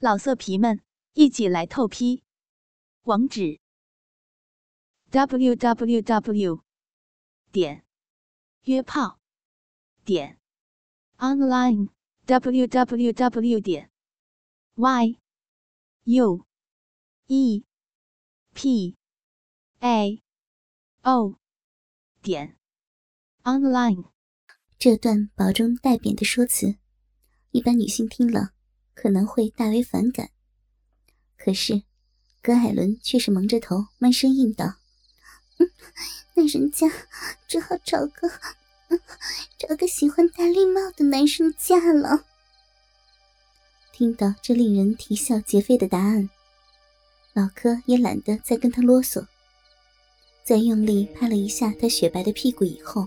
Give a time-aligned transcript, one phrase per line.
[0.00, 0.80] 老色皮们，
[1.14, 2.22] 一起来透批！
[3.02, 3.58] 网址
[5.10, 6.62] ：w w w
[7.50, 7.84] 点
[8.62, 9.18] 约炮
[10.04, 10.38] 点
[11.16, 11.88] online
[12.26, 13.90] w w w 点
[14.76, 15.18] y
[16.04, 16.46] u
[17.26, 17.64] e
[18.54, 18.96] p
[19.80, 20.22] a
[21.02, 21.40] o
[22.22, 22.56] 点
[23.42, 24.12] online。
[24.78, 26.78] 这段保中带贬的说辞，
[27.50, 28.57] 一般女性听了。
[29.00, 30.30] 可能会大为反感，
[31.36, 31.84] 可是
[32.42, 34.74] 葛海伦却是蒙着头闷声应道
[35.58, 35.70] ：“嗯，
[36.34, 36.90] 那人家
[37.46, 38.28] 只好找个
[39.56, 42.24] 找个喜欢戴绿帽的男生嫁了。”
[43.94, 46.28] 听到这令人啼笑皆非的答案，
[47.34, 49.24] 老柯也懒得再跟他啰嗦，
[50.42, 53.06] 在用力拍了一下他雪白的屁股以后，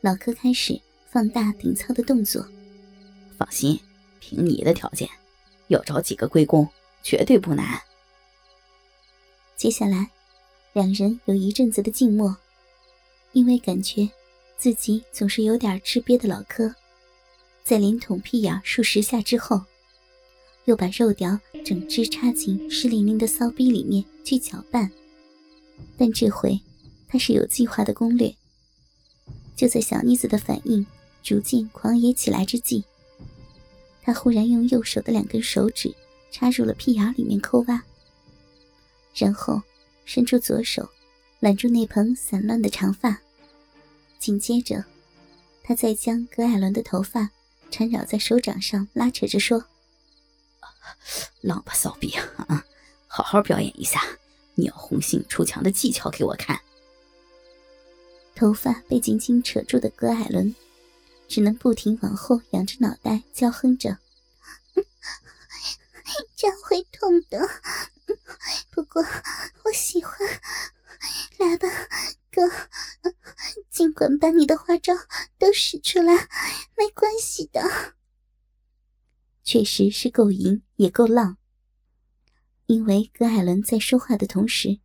[0.00, 2.48] 老柯开始放大顶操的动作。
[3.36, 3.78] 放心。
[4.28, 5.08] 凭你的条件，
[5.68, 6.68] 要找几个龟公
[7.00, 7.80] 绝对不难。
[9.56, 10.10] 接下来，
[10.72, 12.36] 两人有一阵子的静默，
[13.30, 14.08] 因为感觉
[14.58, 16.74] 自己总是有点吃瘪的老柯，
[17.62, 19.62] 在连捅屁眼数十下之后，
[20.64, 24.90] 又把肉条整只插进湿淋淋的骚逼里面去搅拌。
[25.96, 26.60] 但这回
[27.06, 28.34] 他是有计划的攻略。
[29.54, 30.84] 就在小妮子的反应
[31.22, 32.82] 逐渐狂野起来之际。
[34.06, 35.92] 他忽然用右手的两根手指
[36.30, 37.82] 插入了屁眼里面抠挖，
[39.16, 39.60] 然后
[40.04, 40.88] 伸出左手
[41.40, 43.20] 揽住那蓬散乱的长发，
[44.20, 44.84] 紧接着，
[45.64, 47.28] 他再将葛艾伦的头发
[47.68, 49.64] 缠绕在手掌上拉扯着说
[51.42, 52.64] ：“浪吧骚逼啊，
[53.08, 54.00] 好好表演一下
[54.54, 56.60] 你要红杏出墙的技巧给我看。”
[58.36, 60.54] 头发被紧紧扯住的葛艾伦。
[61.28, 63.98] 只能不停往后仰着脑袋叫哼着，
[66.36, 67.40] 这样会痛的。
[68.70, 69.02] 不过
[69.64, 70.12] 我喜欢，
[71.38, 71.68] 来吧，
[72.30, 72.42] 哥，
[73.70, 74.94] 尽管把你的花招
[75.38, 76.28] 都使出来，
[76.76, 77.94] 没关系的。
[79.42, 81.38] 确实是够淫也够浪，
[82.66, 84.80] 因为葛艾伦在说话的同时，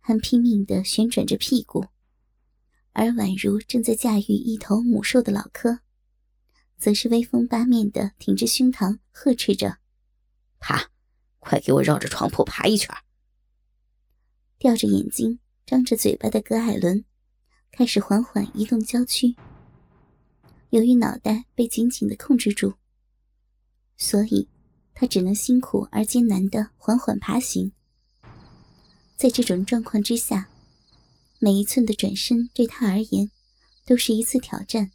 [0.00, 1.86] 还拼命的旋转着屁股。
[2.98, 5.78] 而宛如正在驾驭一头母兽的老柯，
[6.76, 9.78] 则是威风八面的挺着胸膛呵斥着
[10.58, 10.90] ：“爬，
[11.38, 12.92] 快给我绕着床铺爬一圈！”
[14.58, 17.04] 吊着眼睛、张着嘴巴的葛海伦
[17.70, 19.36] 开始缓缓移动娇躯。
[20.70, 22.74] 由于脑袋被紧紧的控制住，
[23.96, 24.48] 所以
[24.92, 27.70] 他只能辛苦而艰难的缓缓爬行。
[29.14, 30.48] 在这种状况之下。
[31.40, 33.30] 每一寸的转身对他而言，
[33.86, 34.90] 都是一次挑战。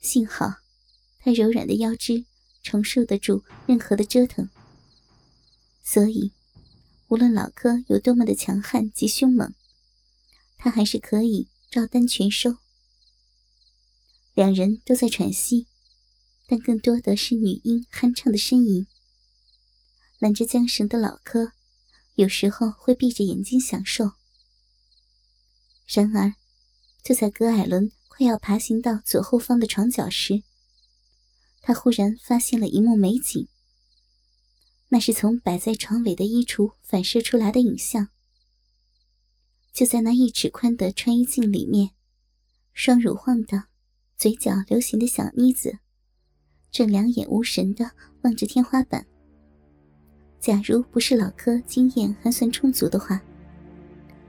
[0.00, 0.54] 幸好，
[1.18, 2.24] 他柔软的腰肢
[2.62, 4.48] 承受得住任何的折腾，
[5.84, 6.32] 所以，
[7.08, 9.54] 无论老柯有多么的强悍及凶猛，
[10.56, 12.56] 他还是可以照单全收。
[14.34, 15.66] 两人都在喘息，
[16.46, 18.86] 但更多的是女婴酣畅的呻吟。
[20.18, 21.52] 揽着缰绳的老柯，
[22.14, 24.12] 有时候会闭着眼睛享受。
[25.86, 26.34] 然而，
[27.02, 30.42] 就在葛艾伦快要爬行到左后方的床角时，
[31.62, 33.46] 他忽然发现了一幕美景。
[34.88, 38.08] 那是从摆在床尾的衣橱反射出来的影像。
[39.72, 41.90] 就在那一尺宽的穿衣镜里面，
[42.72, 43.64] 双乳晃荡、
[44.16, 45.78] 嘴角流涎的小妮子，
[46.70, 47.92] 正两眼无神的
[48.22, 49.06] 望着天花板。
[50.40, 53.20] 假如不是老柯经验还算充足的话，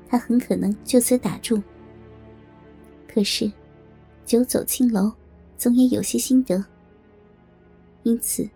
[0.07, 1.61] 他很可能就此打住。
[3.07, 3.51] 可是，
[4.25, 5.11] 久走青楼，
[5.57, 6.63] 总也有些心得。
[8.03, 8.47] 因此，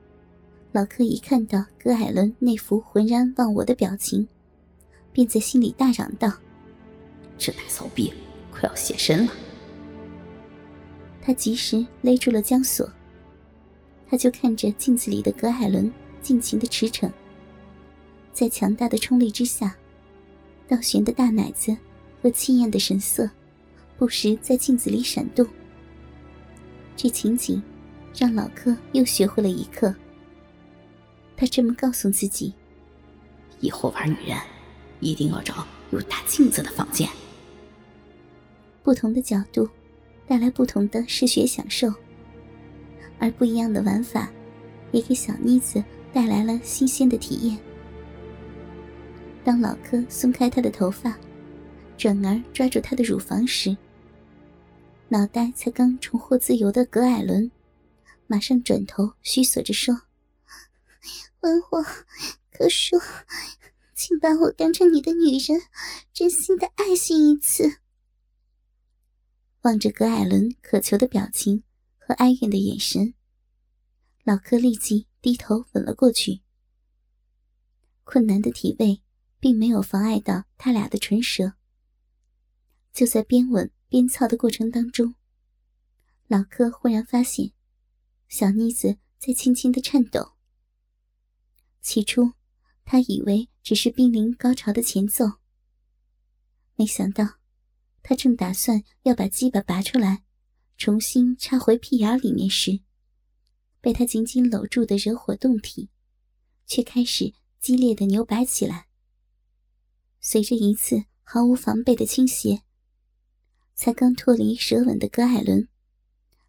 [0.72, 4.28] 老柯一看到葛海伦那副浑然忘我的表情，
[5.12, 6.32] 便在心里大嚷道
[7.38, 8.14] ：“这奶骚逼
[8.52, 9.32] 快要现身了！”
[11.22, 12.90] 他及时勒住了缰锁。
[14.08, 15.92] 他就看着镜子里的葛海伦
[16.22, 17.10] 尽情的驰骋，
[18.34, 19.76] 在强大的冲力之下。
[20.72, 21.76] 倒悬的大奶子
[22.22, 23.30] 和气焰的神色，
[23.98, 25.46] 不时在镜子里闪动。
[26.96, 27.62] 这情景
[28.16, 29.94] 让老柯又学会了一课。
[31.36, 32.54] 他这么告诉自己：
[33.60, 34.38] 以后玩女人，
[35.02, 37.10] 一定要找有大镜子的房间。
[38.82, 39.68] 不同的角度，
[40.26, 41.94] 带来不同的视觉享受，
[43.20, 44.32] 而不一样的玩法，
[44.94, 45.84] 也给小妮子
[46.14, 47.60] 带来了新鲜的体验。
[49.44, 51.18] 当老柯松开她的头发，
[51.98, 53.76] 转而抓住她的乳房时，
[55.10, 57.52] 脑袋才刚重获自由的葛艾伦，
[58.28, 60.04] 马上转头虚索着说
[61.42, 61.84] ：“问我，
[62.52, 63.00] 可说，
[63.96, 65.62] 请把我当成你的女人，
[66.14, 67.80] 真心的爱惜一次。
[69.64, 71.64] 望着葛艾伦渴求的表情
[71.98, 73.14] 和哀怨的眼神，
[74.24, 76.42] 老柯立即低头吻了过去。
[78.04, 79.02] 困难的体位
[79.42, 81.56] 并没有妨碍到他俩的唇舌。
[82.94, 85.16] 就在边吻边操的过程当中，
[86.28, 87.52] 老柯忽然发现，
[88.30, 90.34] 小妮子在轻轻的颤抖。
[91.82, 92.34] 起初，
[92.86, 95.26] 他以为只是濒临高潮的前奏。
[96.76, 97.40] 没想到，
[98.04, 100.24] 他正打算要把鸡巴拔出来，
[100.78, 102.82] 重新插回屁眼里面时，
[103.80, 105.90] 被他紧紧搂住的惹火胴体，
[106.68, 108.90] 却开始激烈的扭摆起来。
[110.22, 112.62] 随着一次毫无防备的倾斜，
[113.74, 115.68] 才刚脱离舌吻的葛海伦，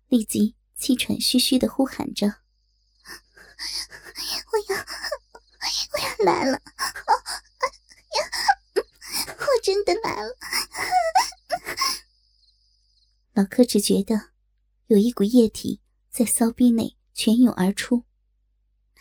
[0.09, 2.27] 立即气喘吁吁的呼喊着
[4.53, 4.79] ：“我要！”
[5.93, 6.61] 我要来了！
[9.39, 10.37] 我真的来了！
[13.33, 14.31] 老柯只觉得
[14.87, 15.81] 有一股液体
[16.11, 18.05] 在骚逼内泉涌而出，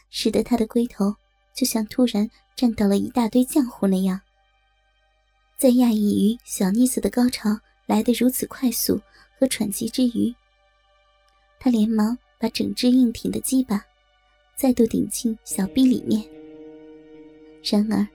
[0.10, 1.16] 使得他的龟头
[1.56, 4.22] 就像突然站到了一大堆浆糊那样。
[5.62, 7.56] 在讶异于小妮子的高潮
[7.86, 9.00] 来得如此快速
[9.38, 10.34] 和喘急之余，
[11.60, 13.86] 他连忙把整只硬挺的鸡巴
[14.56, 16.20] 再度顶进小臂里面。
[17.64, 18.08] 然而，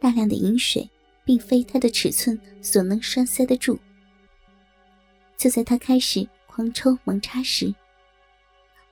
[0.00, 0.90] 大量的饮水
[1.24, 3.78] 并非他的尺寸所能栓塞得住。
[5.36, 7.72] 就在他开始狂抽猛插时，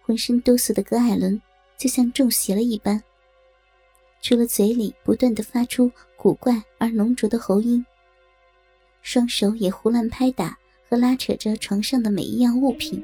[0.01, 1.43] 浑身哆嗦的葛艾伦
[1.77, 3.03] 就像中邪了一般，
[4.23, 7.85] 除了嘴里不断的发出古怪而浓浊的喉音，
[9.07, 10.59] 双手也胡乱拍打
[10.89, 13.01] 和拉扯着床上的每一样物品。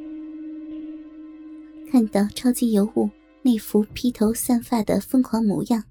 [1.89, 3.09] 看到超级尤物
[3.41, 5.85] 那副披头散发的疯狂模样。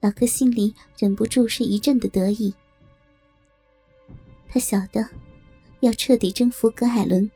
[0.00, 2.54] 老柯心里忍不住是一阵的得意。
[4.48, 5.06] 他晓得，
[5.80, 7.30] 要彻底征服葛海伦，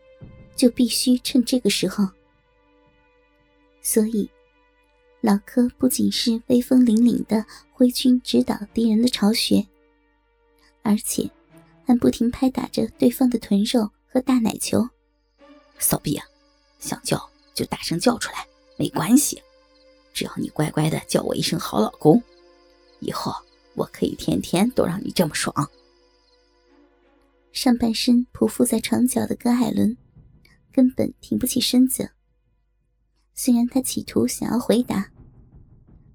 [0.57, 2.09] 就必须趁这个时候。
[3.83, 4.31] 所以，
[5.21, 9.67] 老柯不仅是威风凛凛的挥军指导敌人的巢穴，
[10.85, 11.29] 而且
[11.85, 14.89] 还不停拍打着对方的臀肉和大奶球。
[15.79, 16.25] 扫逼啊，
[16.79, 18.47] 想叫就大声叫出来，
[18.79, 19.43] 没关系，
[20.13, 22.23] 只要你乖乖的叫我一声好老公。
[23.01, 23.35] 以后
[23.75, 25.53] 我可以天天都让你这么爽。
[27.53, 29.97] 上半身匍匐在床角的葛海伦，
[30.73, 32.11] 根本挺不起身子。
[33.33, 35.11] 虽然他企图想要回答，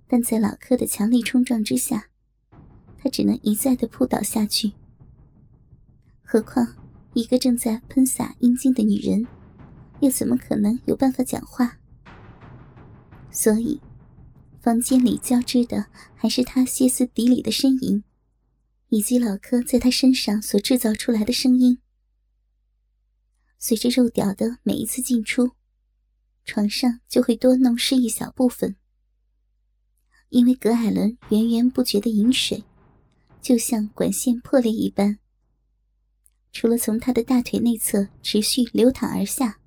[0.08, 2.09] 但在老柯的强力冲撞之下，
[3.02, 4.74] 他只能一再的扑倒下去。
[6.24, 6.76] 何况
[7.14, 9.26] 一个正在喷洒阴茎的女人，
[10.02, 11.80] 又怎么可能有办法讲话？
[13.32, 13.82] 所以。
[14.62, 15.86] 房间里交织的
[16.16, 18.04] 还是他歇斯底里的呻吟，
[18.90, 21.80] 以及老柯在他身上所制造出来的声音。
[23.58, 25.52] 随着肉屌的每一次进出，
[26.44, 28.76] 床上就会多弄湿一小部分。
[30.28, 32.66] 因为葛海伦源源不绝的饮水，
[33.42, 35.18] 就像管线破裂一般，
[36.52, 39.60] 除了从他的大腿内侧持续流淌而下，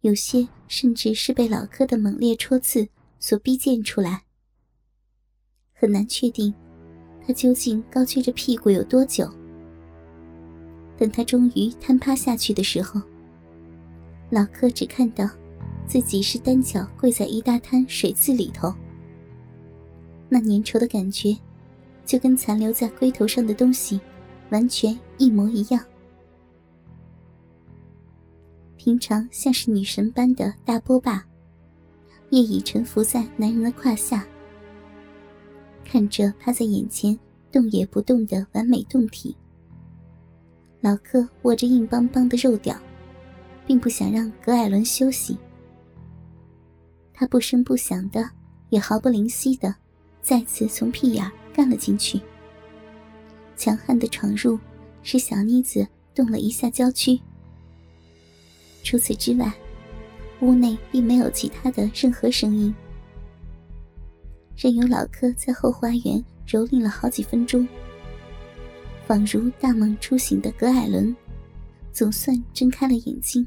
[0.00, 2.88] 有些甚至是被老柯的猛烈戳刺。
[3.20, 4.22] 所逼溅出来，
[5.72, 6.54] 很难确定
[7.26, 9.28] 他究竟高撅着屁股有多久。
[10.96, 13.02] 等他终于瘫趴下去的时候，
[14.30, 15.28] 老柯只看到
[15.84, 18.72] 自己是单脚跪在一大滩水渍里头，
[20.28, 21.36] 那粘稠的感觉
[22.08, 24.00] 就跟残留在龟头上的东西
[24.48, 25.84] 完全一模一样。
[28.78, 31.22] 平常像是女神般的大波霸。
[32.30, 34.26] 夜已沉浮在男人的胯下，
[35.82, 37.18] 看着趴在眼前
[37.50, 39.34] 动也不动的完美胴体，
[40.82, 42.78] 老克握着硬邦邦的肉屌，
[43.66, 45.38] 并不想让格艾伦休息。
[47.14, 48.28] 他不声不响的，
[48.68, 49.74] 也毫不灵犀的，
[50.20, 52.20] 再次从屁眼干了进去。
[53.56, 54.58] 强悍的闯入，
[55.02, 57.18] 使小妮子动了一下娇躯。
[58.82, 59.52] 除此之外。
[60.40, 62.72] 屋内并没有其他的任何声音，
[64.56, 67.66] 任由老柯在后花园蹂躏了好几分钟，
[69.04, 71.12] 仿如大梦初醒的葛艾伦，
[71.90, 73.44] 总算睁开了眼睛。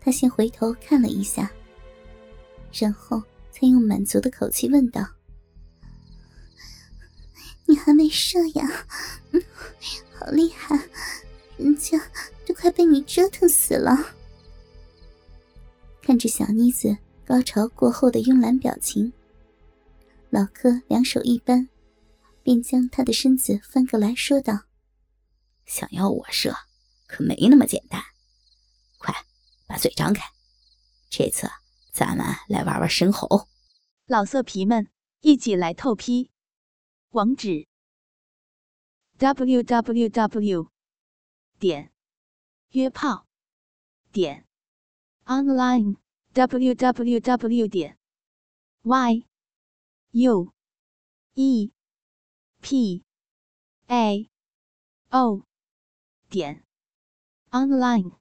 [0.00, 1.52] 他先回头看了一下，
[2.72, 5.06] 然后才用满足的口气问道
[7.70, 8.86] ：“你还没射呀？
[9.30, 9.40] 嗯，
[10.18, 10.76] 好厉害，
[11.56, 11.96] 人家
[12.44, 14.16] 都快被你折腾死了。”
[16.02, 19.12] 看着小妮子高潮过后的慵懒表情，
[20.30, 21.68] 老柯两手一扳，
[22.42, 24.64] 便将她的身子翻过来说道
[25.64, 26.52] ：“想要我射，
[27.06, 28.02] 可没那么简单。
[28.98, 29.14] 快
[29.68, 30.24] 把嘴张开，
[31.08, 31.48] 这次
[31.92, 33.46] 咱们来玩玩深喉。”
[34.06, 34.88] 老色皮们，
[35.20, 36.29] 一起来透批！
[37.10, 37.66] 网址
[39.18, 40.70] ：w w w.
[41.58, 41.92] 点
[42.70, 43.26] 约炮
[44.12, 44.46] 点
[45.24, 45.96] online
[46.32, 47.66] w w w.
[47.66, 47.98] 点
[48.82, 49.26] y
[50.12, 50.52] u
[51.34, 51.72] e
[52.60, 53.04] p
[53.88, 54.30] a
[55.10, 55.44] o
[56.28, 56.64] 点
[57.50, 58.19] online。